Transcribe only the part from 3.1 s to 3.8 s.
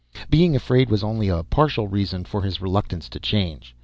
change.